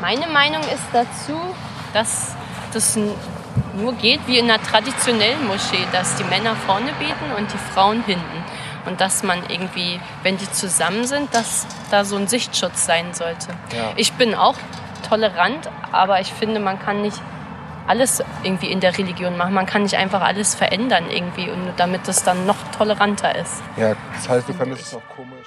meine 0.00 0.28
Meinung 0.28 0.62
ist 0.62 0.84
dazu, 0.92 1.36
dass 1.92 2.36
das 2.72 2.96
nur 3.74 3.92
geht 3.94 4.20
wie 4.28 4.38
in 4.38 4.48
einer 4.48 4.62
traditionellen 4.62 5.48
Moschee, 5.48 5.84
dass 5.90 6.14
die 6.14 6.24
Männer 6.24 6.54
vorne 6.54 6.92
beten 7.00 7.32
und 7.36 7.52
die 7.52 7.58
Frauen 7.58 8.04
hinten. 8.04 8.44
Und 8.84 9.00
dass 9.00 9.24
man 9.24 9.40
irgendwie, 9.48 9.98
wenn 10.22 10.36
die 10.36 10.48
zusammen 10.52 11.06
sind, 11.06 11.34
dass 11.34 11.66
da 11.90 12.04
so 12.04 12.14
ein 12.14 12.28
Sichtschutz 12.28 12.86
sein 12.86 13.14
sollte. 13.14 13.48
Ja. 13.74 13.90
Ich 13.96 14.12
bin 14.12 14.36
auch 14.36 14.54
tolerant, 15.08 15.68
aber 15.90 16.20
ich 16.20 16.32
finde, 16.32 16.60
man 16.60 16.78
kann 16.78 17.02
nicht 17.02 17.20
alles 17.86 18.22
irgendwie 18.42 18.70
in 18.70 18.80
der 18.80 18.96
Religion 18.96 19.36
machen. 19.36 19.54
Man 19.54 19.66
kann 19.66 19.82
nicht 19.82 19.96
einfach 19.96 20.20
alles 20.20 20.54
verändern 20.54 21.04
irgendwie, 21.10 21.50
und 21.50 21.72
damit 21.76 22.08
es 22.08 22.22
dann 22.22 22.46
noch 22.46 22.56
toleranter 22.76 23.34
ist. 23.36 23.62
Ja, 23.76 23.94
das 24.14 24.28
heißt, 24.28 24.48
du 24.48 24.54
fandest 24.54 24.86
es 24.86 24.94
auch 24.94 25.08
komisch. 25.14 25.46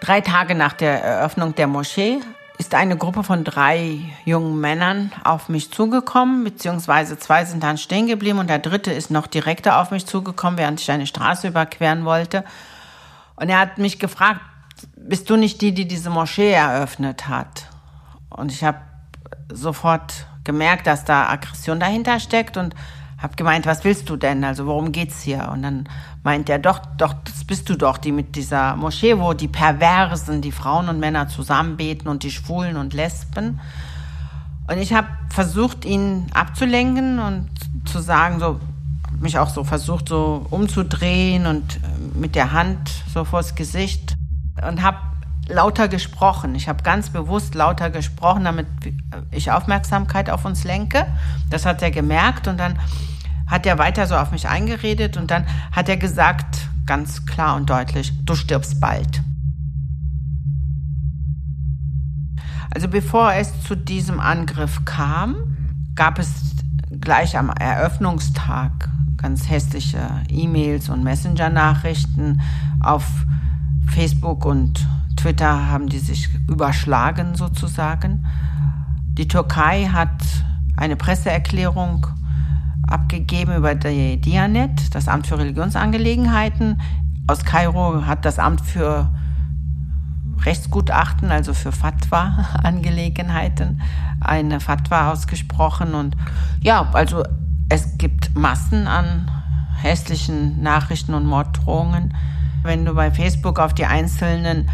Drei 0.00 0.20
Tage 0.22 0.54
nach 0.54 0.72
der 0.72 1.02
Eröffnung 1.02 1.54
der 1.54 1.66
Moschee 1.66 2.20
ist 2.56 2.74
eine 2.74 2.96
Gruppe 2.96 3.22
von 3.22 3.44
drei 3.44 4.00
jungen 4.24 4.60
Männern 4.60 5.12
auf 5.24 5.48
mich 5.48 5.70
zugekommen, 5.70 6.44
beziehungsweise 6.44 7.18
zwei 7.18 7.44
sind 7.44 7.62
dann 7.62 7.78
stehen 7.78 8.06
geblieben 8.06 8.38
und 8.38 8.48
der 8.48 8.58
dritte 8.58 8.92
ist 8.92 9.10
noch 9.10 9.26
direkter 9.26 9.78
auf 9.78 9.90
mich 9.90 10.06
zugekommen, 10.06 10.58
während 10.58 10.80
ich 10.80 10.90
eine 10.90 11.06
Straße 11.06 11.48
überqueren 11.48 12.04
wollte. 12.04 12.44
Und 13.36 13.48
er 13.48 13.58
hat 13.58 13.78
mich 13.78 13.98
gefragt, 13.98 14.40
bist 14.96 15.28
du 15.30 15.36
nicht 15.36 15.60
die, 15.62 15.72
die 15.72 15.88
diese 15.88 16.10
Moschee 16.10 16.52
eröffnet 16.52 17.28
hat? 17.28 17.66
Und 18.28 18.52
ich 18.52 18.62
habe 18.62 18.78
sofort 19.52 20.26
gemerkt, 20.44 20.86
dass 20.86 21.04
da 21.04 21.28
Aggression 21.28 21.80
dahinter 21.80 22.20
steckt 22.20 22.56
und 22.56 22.74
habe 23.18 23.36
gemeint, 23.36 23.66
was 23.66 23.84
willst 23.84 24.08
du 24.08 24.16
denn? 24.16 24.44
Also 24.44 24.66
worum 24.66 24.92
geht's 24.92 25.20
hier? 25.20 25.50
Und 25.52 25.62
dann 25.62 25.88
meint 26.22 26.48
er, 26.48 26.58
doch, 26.58 26.80
doch, 26.96 27.12
das 27.24 27.44
bist 27.44 27.68
du 27.68 27.76
doch, 27.76 27.98
die 27.98 28.12
mit 28.12 28.34
dieser 28.34 28.76
Moschee, 28.76 29.18
wo 29.18 29.34
die 29.34 29.48
Perversen, 29.48 30.40
die 30.40 30.52
Frauen 30.52 30.88
und 30.88 30.98
Männer 30.98 31.28
zusammenbeten 31.28 32.08
und 32.08 32.22
die 32.22 32.30
Schwulen 32.30 32.76
und 32.76 32.94
Lesben. 32.94 33.60
Und 34.66 34.78
ich 34.78 34.94
habe 34.94 35.08
versucht, 35.28 35.84
ihn 35.84 36.26
abzulenken 36.32 37.18
und 37.18 37.50
zu 37.84 38.00
sagen, 38.00 38.38
so, 38.40 38.58
mich 39.20 39.38
auch 39.38 39.50
so 39.50 39.64
versucht, 39.64 40.08
so 40.08 40.46
umzudrehen 40.50 41.46
und 41.46 41.80
mit 42.14 42.34
der 42.34 42.52
Hand 42.52 42.90
so 43.12 43.24
vors 43.24 43.54
Gesicht 43.54 44.14
und 44.66 44.82
habe 44.82 44.98
lauter 45.50 45.88
gesprochen. 45.88 46.54
Ich 46.54 46.68
habe 46.68 46.82
ganz 46.82 47.10
bewusst 47.10 47.54
lauter 47.54 47.90
gesprochen, 47.90 48.44
damit 48.44 48.66
ich 49.30 49.50
Aufmerksamkeit 49.50 50.30
auf 50.30 50.44
uns 50.44 50.64
lenke. 50.64 51.06
Das 51.50 51.66
hat 51.66 51.82
er 51.82 51.90
gemerkt 51.90 52.48
und 52.48 52.58
dann 52.58 52.78
hat 53.46 53.66
er 53.66 53.78
weiter 53.78 54.06
so 54.06 54.16
auf 54.16 54.30
mich 54.30 54.48
eingeredet 54.48 55.16
und 55.16 55.30
dann 55.30 55.44
hat 55.72 55.88
er 55.88 55.96
gesagt, 55.96 56.68
ganz 56.86 57.26
klar 57.26 57.56
und 57.56 57.68
deutlich, 57.68 58.12
du 58.24 58.34
stirbst 58.34 58.80
bald. 58.80 59.22
Also 62.72 62.88
bevor 62.88 63.32
es 63.32 63.62
zu 63.64 63.74
diesem 63.74 64.20
Angriff 64.20 64.84
kam, 64.84 65.36
gab 65.96 66.18
es 66.18 66.54
gleich 67.00 67.36
am 67.36 67.50
Eröffnungstag 67.50 68.88
ganz 69.16 69.50
hässliche 69.50 70.08
E-Mails 70.28 70.88
und 70.88 71.02
Messenger-Nachrichten 71.02 72.40
auf 72.80 73.04
Facebook 73.86 74.44
und 74.44 74.86
Twitter 75.20 75.68
haben 75.68 75.90
die 75.90 75.98
sich 75.98 76.30
überschlagen 76.48 77.34
sozusagen. 77.34 78.24
Die 79.12 79.28
Türkei 79.28 79.90
hat 79.92 80.22
eine 80.78 80.96
Presseerklärung 80.96 82.06
abgegeben 82.86 83.54
über 83.54 83.74
die 83.74 84.18
Dianet, 84.18 84.94
das 84.94 85.08
Amt 85.08 85.26
für 85.26 85.36
Religionsangelegenheiten. 85.36 86.80
Aus 87.26 87.44
Kairo 87.44 88.06
hat 88.06 88.24
das 88.24 88.38
Amt 88.38 88.62
für 88.62 89.12
Rechtsgutachten, 90.46 91.30
also 91.30 91.52
für 91.52 91.70
Fatwa-Angelegenheiten, 91.70 93.82
eine 94.22 94.58
Fatwa 94.58 95.12
ausgesprochen. 95.12 95.92
Und 95.92 96.16
ja, 96.62 96.88
also 96.94 97.24
es 97.68 97.98
gibt 97.98 98.34
Massen 98.34 98.86
an 98.86 99.30
hässlichen 99.82 100.62
Nachrichten 100.62 101.12
und 101.12 101.26
Morddrohungen. 101.26 102.14
Wenn 102.62 102.86
du 102.86 102.94
bei 102.94 103.10
Facebook 103.10 103.58
auf 103.58 103.74
die 103.74 103.84
einzelnen 103.84 104.70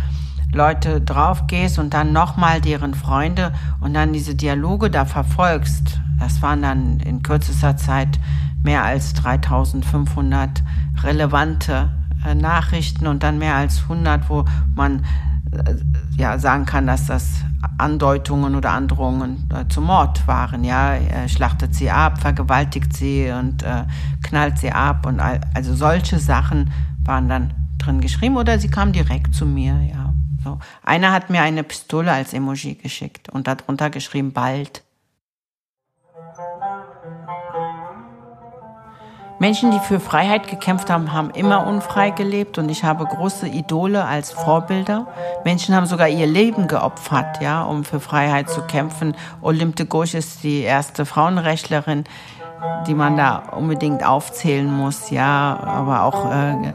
Leute 0.57 1.01
drauf 1.01 1.47
gehst 1.47 1.79
und 1.79 1.95
dann 1.95 2.13
nochmal 2.13 2.61
deren 2.61 2.95
Freunde 2.95 3.53
und 3.81 3.95
dann 3.95 4.13
diese 4.13 4.35
Dialoge 4.35 4.91
da 4.91 5.05
verfolgst, 5.05 6.01
das 6.19 6.43
waren 6.43 6.63
dann 6.63 7.01
in 7.01 7.23
kürzester 7.23 7.77
Zeit 7.77 8.19
mehr 8.63 8.83
als 8.85 9.13
3500 9.15 10.63
relevante 11.03 11.91
äh, 12.25 12.35
Nachrichten 12.35 13.07
und 13.07 13.23
dann 13.23 13.39
mehr 13.39 13.55
als 13.55 13.83
100, 13.83 14.29
wo 14.29 14.45
man 14.75 15.05
äh, 15.53 15.75
ja 16.17 16.39
sagen 16.39 16.65
kann, 16.65 16.87
dass 16.87 17.07
das 17.07 17.43
Andeutungen 17.79 18.55
oder 18.55 18.71
Androhungen 18.71 19.49
äh, 19.55 19.69
zum 19.69 19.85
Mord 19.85 20.27
waren. 20.27 20.65
Ja, 20.65 20.95
er 20.95 21.29
schlachtet 21.29 21.75
sie 21.75 21.91
ab, 21.91 22.19
vergewaltigt 22.21 22.97
sie 22.97 23.31
und 23.31 23.63
äh, 23.63 23.85
knallt 24.23 24.59
sie 24.59 24.73
ab 24.73 25.07
und 25.07 25.21
all, 25.21 25.41
also 25.55 25.75
solche 25.75 26.19
Sachen 26.19 26.71
waren 27.05 27.29
dann 27.29 27.53
drin 27.79 28.01
geschrieben 28.01 28.37
oder 28.37 28.59
sie 28.59 28.69
kam 28.69 28.93
direkt 28.93 29.35
zu 29.35 29.47
mir. 29.47 29.81
Ja. 29.83 30.16
So. 30.47 30.59
Einer 30.85 31.13
hat 31.13 31.29
mir 31.29 31.43
eine 31.43 31.65
Pistole 31.65 32.13
als 32.13 32.33
Emoji 32.33 32.77
geschickt 32.77 33.29
und 33.29 33.49
darunter 33.49 33.91
geschrieben 33.91 34.33
bald. 34.33 34.85
Menschen, 39.41 39.73
die 39.73 39.81
für 39.81 39.99
Freiheit 39.99 40.49
gekämpft 40.49 40.89
haben, 40.89 41.13
haben 41.13 41.31
immer 41.31 41.67
unfrei 41.67 42.11
gelebt 42.11 42.59
und 42.59 42.71
ich 42.71 42.85
habe 42.85 43.05
große 43.05 43.49
Idole 43.49 44.05
als 44.05 44.31
Vorbilder. 44.31 45.09
Menschen 45.45 45.75
haben 45.75 45.87
sogar 45.87 46.09
ihr 46.09 46.29
Leben 46.29 46.69
geopfert, 46.69 47.43
ja, 47.43 47.65
um 47.65 47.85
für 47.85 47.99
Freiheit 47.99 48.49
zu 48.49 48.63
kämpfen. 48.63 49.17
Olympe 49.43 49.85
Gauche 49.85 50.17
ist 50.17 50.45
die 50.45 50.61
erste 50.61 51.05
Frauenrechtlerin, 51.05 52.05
die 52.87 52.95
man 52.95 53.17
da 53.17 53.39
unbedingt 53.51 54.07
aufzählen 54.07 54.73
muss, 54.73 55.11
ja, 55.11 55.59
aber 55.61 56.05
auch 56.05 56.33
äh, 56.33 56.73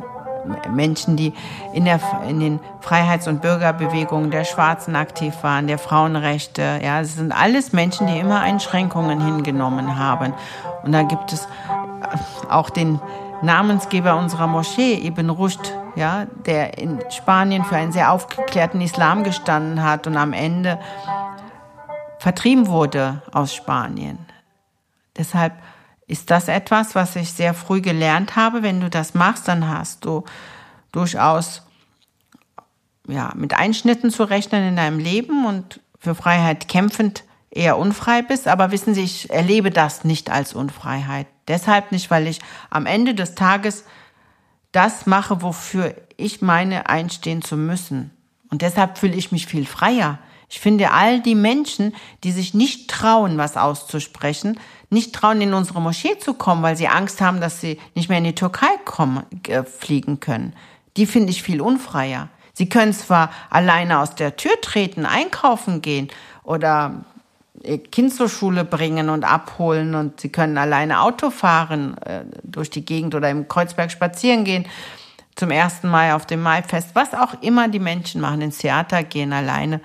Menschen, 0.69 1.15
die 1.15 1.33
in, 1.73 1.85
der, 1.85 1.99
in 2.27 2.39
den 2.39 2.59
Freiheits- 2.81 3.27
und 3.27 3.41
Bürgerbewegungen 3.41 4.31
der 4.31 4.43
Schwarzen 4.43 4.95
aktiv 4.95 5.33
waren, 5.41 5.67
der 5.67 5.77
Frauenrechte. 5.77 6.79
Ja, 6.83 7.01
es 7.01 7.15
sind 7.15 7.31
alles 7.31 7.73
Menschen, 7.73 8.07
die 8.07 8.19
immer 8.19 8.41
Einschränkungen 8.41 9.23
hingenommen 9.23 9.97
haben. 9.97 10.33
Und 10.83 10.91
da 10.91 11.03
gibt 11.03 11.33
es 11.33 11.47
auch 12.49 12.69
den 12.69 12.99
Namensgeber 13.41 14.17
unserer 14.17 14.47
Moschee, 14.47 15.05
Ibn 15.05 15.29
Rushd, 15.29 15.73
ja, 15.95 16.25
der 16.45 16.77
in 16.77 16.99
Spanien 17.09 17.63
für 17.63 17.75
einen 17.75 17.91
sehr 17.91 18.11
aufgeklärten 18.11 18.81
Islam 18.81 19.23
gestanden 19.23 19.83
hat 19.83 20.07
und 20.07 20.15
am 20.15 20.33
Ende 20.33 20.79
vertrieben 22.19 22.67
wurde 22.67 23.21
aus 23.31 23.53
Spanien. 23.53 24.19
Deshalb 25.17 25.53
ist 26.11 26.29
das 26.29 26.49
etwas, 26.49 26.93
was 26.93 27.15
ich 27.15 27.31
sehr 27.31 27.53
früh 27.53 27.79
gelernt 27.79 28.35
habe. 28.35 28.63
Wenn 28.63 28.81
du 28.81 28.89
das 28.89 29.13
machst, 29.13 29.47
dann 29.47 29.69
hast 29.69 30.03
du 30.03 30.25
durchaus 30.91 31.61
ja, 33.07 33.31
mit 33.33 33.53
Einschnitten 33.53 34.11
zu 34.11 34.25
rechnen 34.25 34.67
in 34.67 34.75
deinem 34.75 34.99
Leben 34.99 35.45
und 35.45 35.79
für 35.97 36.13
Freiheit 36.13 36.67
kämpfend 36.67 37.23
eher 37.49 37.77
unfrei 37.77 38.23
bist. 38.23 38.49
Aber 38.49 38.71
wissen 38.71 38.93
Sie, 38.93 39.03
ich 39.03 39.29
erlebe 39.29 39.71
das 39.71 40.03
nicht 40.03 40.29
als 40.29 40.53
Unfreiheit. 40.53 41.27
Deshalb 41.47 41.93
nicht, 41.93 42.11
weil 42.11 42.27
ich 42.27 42.39
am 42.69 42.87
Ende 42.87 43.15
des 43.15 43.35
Tages 43.35 43.85
das 44.73 45.05
mache, 45.05 45.41
wofür 45.41 45.95
ich 46.17 46.41
meine, 46.41 46.89
einstehen 46.89 47.41
zu 47.41 47.55
müssen. 47.55 48.11
Und 48.49 48.63
deshalb 48.63 48.97
fühle 48.97 49.15
ich 49.15 49.31
mich 49.31 49.47
viel 49.47 49.65
freier. 49.65 50.19
Ich 50.49 50.59
finde, 50.59 50.91
all 50.91 51.21
die 51.21 51.35
Menschen, 51.35 51.95
die 52.25 52.33
sich 52.33 52.53
nicht 52.53 52.89
trauen, 52.89 53.37
was 53.37 53.55
auszusprechen, 53.55 54.59
nicht 54.91 55.15
trauen, 55.15 55.41
in 55.41 55.53
unsere 55.53 55.81
Moschee 55.81 56.17
zu 56.19 56.33
kommen, 56.33 56.61
weil 56.61 56.77
sie 56.77 56.87
Angst 56.87 57.21
haben, 57.21 57.41
dass 57.41 57.61
sie 57.61 57.79
nicht 57.95 58.09
mehr 58.09 58.19
in 58.19 58.25
die 58.25 58.35
Türkei 58.35 58.77
kommen, 58.85 59.23
äh, 59.47 59.63
fliegen 59.63 60.19
können, 60.19 60.53
die 60.97 61.05
finde 61.05 61.31
ich 61.31 61.41
viel 61.41 61.61
unfreier. 61.61 62.29
Sie 62.53 62.67
können 62.67 62.93
zwar 62.93 63.31
alleine 63.49 63.99
aus 63.99 64.13
der 64.15 64.35
Tür 64.35 64.59
treten, 64.61 65.05
einkaufen 65.05 65.81
gehen 65.81 66.09
oder 66.43 67.05
ihr 67.63 67.81
Kind 67.81 68.13
zur 68.13 68.27
Schule 68.27 68.65
bringen 68.65 69.09
und 69.09 69.23
abholen 69.23 69.95
und 69.95 70.19
sie 70.19 70.29
können 70.29 70.57
alleine 70.57 71.01
Auto 71.01 71.29
fahren 71.29 71.97
äh, 71.99 72.25
durch 72.43 72.69
die 72.69 72.83
Gegend 72.83 73.15
oder 73.15 73.29
im 73.29 73.47
Kreuzberg 73.47 73.91
spazieren 73.91 74.43
gehen 74.43 74.65
zum 75.35 75.51
ersten 75.51 75.87
Mai 75.87 76.13
auf 76.13 76.25
dem 76.25 76.41
Maifest, 76.41 76.93
was 76.93 77.13
auch 77.13 77.41
immer 77.41 77.69
die 77.69 77.79
Menschen 77.79 78.19
machen, 78.19 78.41
ins 78.41 78.57
Theater 78.57 79.03
gehen 79.03 79.31
alleine. 79.31 79.79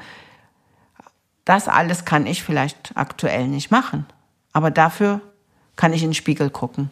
Das 1.44 1.68
alles 1.68 2.04
kann 2.04 2.26
ich 2.26 2.42
vielleicht 2.42 2.92
aktuell 2.96 3.46
nicht 3.46 3.70
machen. 3.70 4.06
Aber 4.56 4.70
dafür 4.70 5.20
kann 5.76 5.92
ich 5.92 6.02
in 6.02 6.08
den 6.08 6.14
Spiegel 6.14 6.48
gucken. 6.48 6.90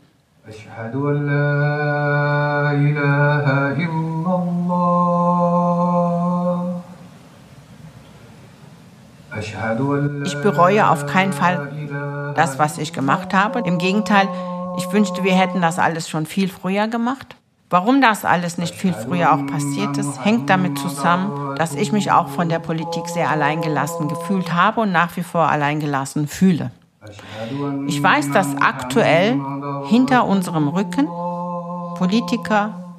Ich 10.24 10.42
bereue 10.42 10.90
auf 10.90 11.06
keinen 11.06 11.32
Fall 11.32 12.34
das, 12.36 12.58
was 12.58 12.76
ich 12.76 12.92
gemacht 12.92 13.32
habe. 13.32 13.60
Im 13.60 13.78
Gegenteil, 13.78 14.28
ich 14.76 14.92
wünschte, 14.92 15.24
wir 15.24 15.32
hätten 15.32 15.62
das 15.62 15.78
alles 15.78 16.10
schon 16.10 16.26
viel 16.26 16.48
früher 16.50 16.86
gemacht. 16.88 17.34
Warum 17.70 18.02
das 18.02 18.26
alles 18.26 18.58
nicht 18.58 18.74
viel 18.74 18.92
früher 18.92 19.32
auch 19.32 19.46
passiert 19.46 19.96
ist, 19.96 20.22
hängt 20.22 20.50
damit 20.50 20.78
zusammen, 20.78 21.56
dass 21.56 21.74
ich 21.74 21.92
mich 21.92 22.12
auch 22.12 22.28
von 22.28 22.50
der 22.50 22.58
Politik 22.58 23.08
sehr 23.08 23.30
alleingelassen 23.30 24.08
gefühlt 24.08 24.52
habe 24.52 24.82
und 24.82 24.92
nach 24.92 25.16
wie 25.16 25.22
vor 25.22 25.48
alleingelassen 25.48 26.28
fühle. 26.28 26.70
Ich 27.86 28.02
weiß, 28.02 28.30
dass 28.32 28.56
aktuell 28.60 29.40
hinter 29.86 30.26
unserem 30.26 30.68
Rücken 30.68 31.08
Politiker 31.96 32.96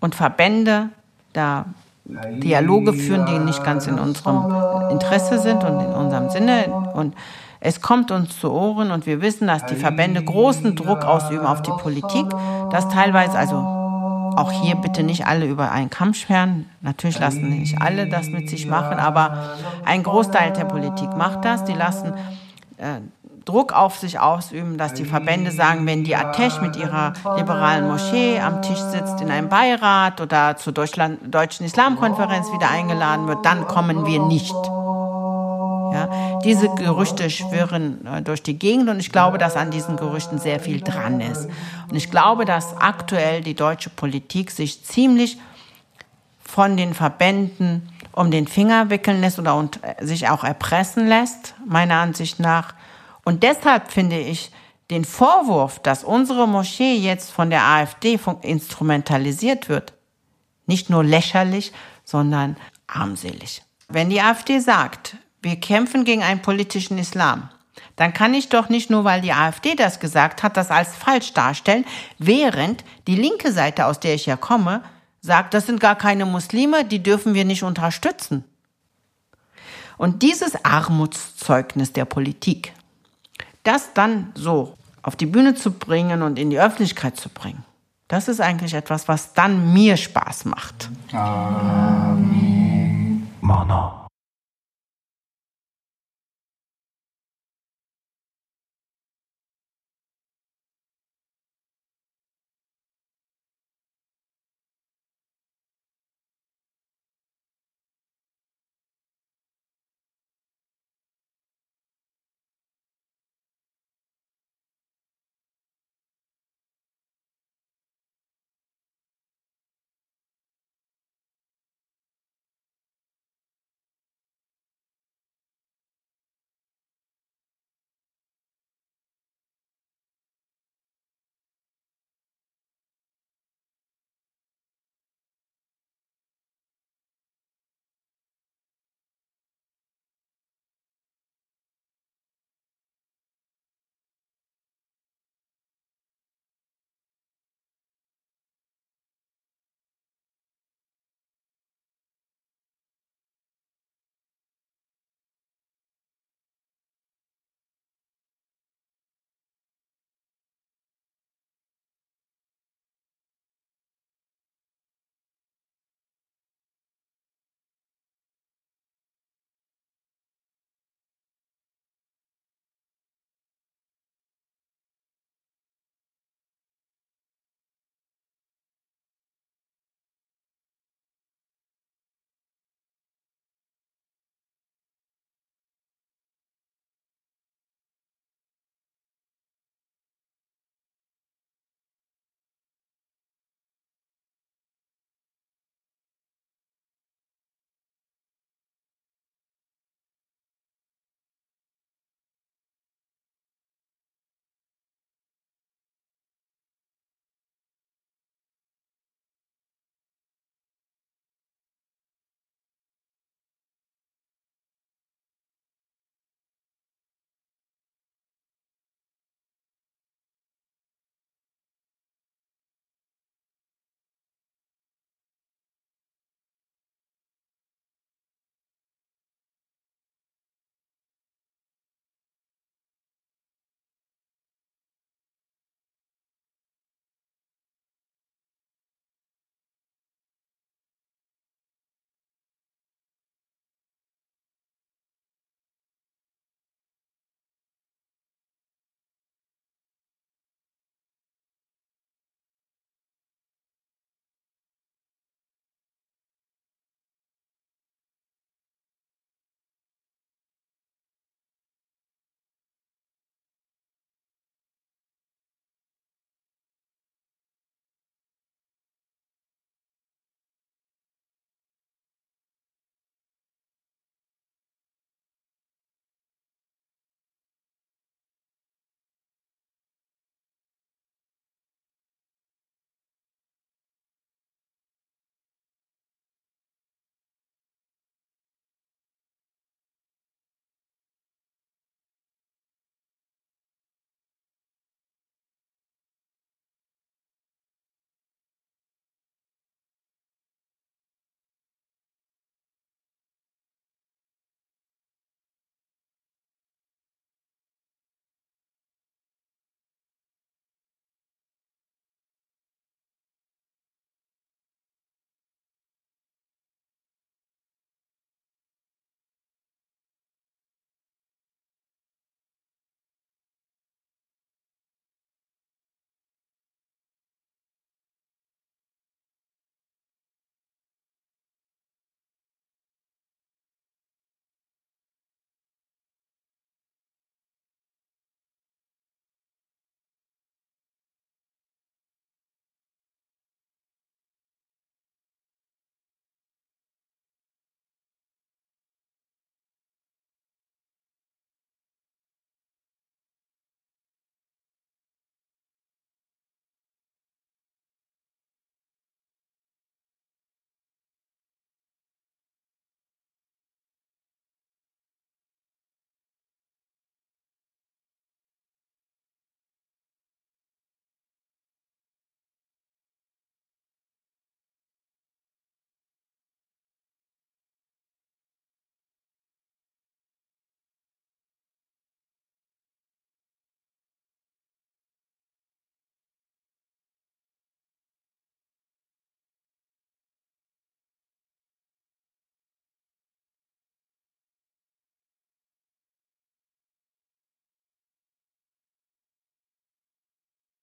und 0.00 0.14
Verbände 0.14 0.90
da 1.32 1.66
Dialoge 2.04 2.94
führen, 2.94 3.26
die 3.26 3.38
nicht 3.38 3.62
ganz 3.64 3.86
in 3.86 3.98
unserem 3.98 4.90
Interesse 4.90 5.38
sind 5.38 5.62
und 5.62 5.80
in 5.80 5.92
unserem 5.92 6.30
Sinne. 6.30 6.68
Und 6.94 7.14
es 7.60 7.82
kommt 7.82 8.10
uns 8.10 8.38
zu 8.40 8.50
Ohren 8.50 8.90
und 8.90 9.06
wir 9.06 9.20
wissen, 9.20 9.46
dass 9.46 9.66
die 9.66 9.74
Verbände 9.74 10.24
großen 10.24 10.74
Druck 10.74 11.04
ausüben 11.04 11.44
auf 11.44 11.60
die 11.60 11.72
Politik, 11.72 12.26
dass 12.70 12.88
teilweise, 12.88 13.36
also 13.36 13.56
auch 13.56 14.52
hier 14.52 14.76
bitte 14.76 15.02
nicht 15.02 15.26
alle 15.26 15.46
über 15.46 15.72
einen 15.72 15.90
Kamm 15.90 16.14
scheren. 16.14 16.66
Natürlich 16.80 17.18
lassen 17.18 17.48
nicht 17.48 17.82
alle 17.82 18.08
das 18.08 18.28
mit 18.28 18.48
sich 18.48 18.66
machen, 18.68 18.98
aber 18.98 19.56
ein 19.84 20.02
Großteil 20.02 20.52
der 20.52 20.64
Politik 20.64 21.16
macht 21.16 21.44
das. 21.44 21.64
Die 21.64 21.72
lassen 21.72 22.14
äh, 22.78 23.00
Druck 23.48 23.72
auf 23.72 23.96
sich 23.96 24.20
ausüben, 24.20 24.76
dass 24.76 24.92
die 24.92 25.06
Verbände 25.06 25.50
sagen, 25.50 25.86
wenn 25.86 26.04
die 26.04 26.14
Atesh 26.14 26.60
mit 26.60 26.76
ihrer 26.76 27.14
liberalen 27.34 27.88
Moschee 27.88 28.38
am 28.40 28.60
Tisch 28.60 28.78
sitzt 28.78 29.22
in 29.22 29.30
einem 29.30 29.48
Beirat 29.48 30.20
oder 30.20 30.58
zur 30.58 30.74
Deutschland, 30.74 31.34
Deutschen 31.34 31.64
Islamkonferenz 31.64 32.52
wieder 32.52 32.68
eingeladen 32.68 33.26
wird, 33.26 33.46
dann 33.46 33.66
kommen 33.66 34.04
wir 34.04 34.20
nicht. 34.20 34.54
Ja, 35.94 36.40
diese 36.44 36.68
Gerüchte 36.74 37.30
schwirren 37.30 38.06
äh, 38.06 38.20
durch 38.20 38.42
die 38.42 38.58
Gegend 38.58 38.90
und 38.90 39.00
ich 39.00 39.10
glaube, 39.10 39.38
dass 39.38 39.56
an 39.56 39.70
diesen 39.70 39.96
Gerüchten 39.96 40.38
sehr 40.38 40.60
viel 40.60 40.82
dran 40.82 41.22
ist. 41.22 41.48
Und 41.88 41.96
ich 41.96 42.10
glaube, 42.10 42.44
dass 42.44 42.76
aktuell 42.76 43.40
die 43.40 43.54
deutsche 43.54 43.88
Politik 43.88 44.50
sich 44.50 44.84
ziemlich 44.84 45.38
von 46.44 46.76
den 46.76 46.92
Verbänden 46.92 47.88
um 48.12 48.30
den 48.30 48.46
Finger 48.46 48.90
wickeln 48.90 49.22
lässt 49.22 49.38
oder 49.38 49.66
äh, 49.80 50.04
sich 50.04 50.28
auch 50.28 50.44
erpressen 50.44 51.06
lässt, 51.06 51.54
meiner 51.66 51.94
Ansicht 51.94 52.40
nach. 52.40 52.74
Und 53.28 53.42
deshalb 53.42 53.92
finde 53.92 54.18
ich 54.18 54.52
den 54.90 55.04
Vorwurf, 55.04 55.80
dass 55.80 56.02
unsere 56.02 56.48
Moschee 56.48 56.94
jetzt 56.94 57.30
von 57.30 57.50
der 57.50 57.62
AfD 57.62 58.18
instrumentalisiert 58.40 59.68
wird, 59.68 59.92
nicht 60.64 60.88
nur 60.88 61.04
lächerlich, 61.04 61.72
sondern 62.04 62.56
armselig. 62.86 63.62
Wenn 63.88 64.08
die 64.08 64.22
AfD 64.22 64.60
sagt, 64.60 65.18
wir 65.42 65.60
kämpfen 65.60 66.06
gegen 66.06 66.22
einen 66.22 66.40
politischen 66.40 66.96
Islam, 66.96 67.50
dann 67.96 68.14
kann 68.14 68.32
ich 68.32 68.48
doch 68.48 68.70
nicht 68.70 68.88
nur, 68.88 69.04
weil 69.04 69.20
die 69.20 69.34
AfD 69.34 69.74
das 69.74 70.00
gesagt 70.00 70.42
hat, 70.42 70.56
das 70.56 70.70
als 70.70 70.96
falsch 70.96 71.34
darstellen, 71.34 71.84
während 72.16 72.82
die 73.06 73.16
linke 73.16 73.52
Seite, 73.52 73.84
aus 73.84 74.00
der 74.00 74.14
ich 74.14 74.24
ja 74.24 74.38
komme, 74.38 74.82
sagt, 75.20 75.52
das 75.52 75.66
sind 75.66 75.80
gar 75.80 75.96
keine 75.96 76.24
Muslime, 76.24 76.86
die 76.86 77.02
dürfen 77.02 77.34
wir 77.34 77.44
nicht 77.44 77.62
unterstützen. 77.62 78.44
Und 79.98 80.22
dieses 80.22 80.64
Armutszeugnis 80.64 81.92
der 81.92 82.06
Politik, 82.06 82.72
das 83.62 83.92
dann 83.94 84.32
so 84.34 84.74
auf 85.02 85.16
die 85.16 85.26
Bühne 85.26 85.54
zu 85.54 85.72
bringen 85.72 86.22
und 86.22 86.38
in 86.38 86.50
die 86.50 86.60
Öffentlichkeit 86.60 87.16
zu 87.16 87.28
bringen, 87.28 87.64
das 88.08 88.28
ist 88.28 88.40
eigentlich 88.40 88.74
etwas, 88.74 89.08
was 89.08 89.34
dann 89.34 89.72
mir 89.72 89.96
Spaß 89.96 90.46
macht. 90.46 90.90
Amen. 91.12 92.48
Mana. 93.40 93.97